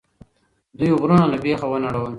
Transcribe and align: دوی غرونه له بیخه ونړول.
دوی 0.77 0.89
غرونه 0.99 1.25
له 1.31 1.37
بیخه 1.43 1.67
ونړول. 1.71 2.09